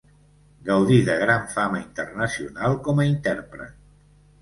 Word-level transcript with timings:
Gaudí 0.69 0.97
de 1.09 1.17
gran 1.25 1.45
fama 1.57 1.83
internacional 1.83 2.81
com 2.89 3.07
a 3.07 3.09
intèrpret. 3.15 3.83